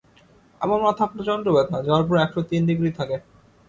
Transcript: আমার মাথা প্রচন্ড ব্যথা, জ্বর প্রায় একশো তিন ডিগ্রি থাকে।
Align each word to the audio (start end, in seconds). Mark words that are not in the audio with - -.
আমার 0.61 0.79
মাথা 0.85 1.05
প্রচন্ড 1.07 1.45
ব্যথা, 1.55 1.77
জ্বর 1.85 2.01
প্রায় 2.07 2.23
একশো 2.25 2.41
তিন 2.49 2.61
ডিগ্রি 2.69 2.91
থাকে। 2.99 3.15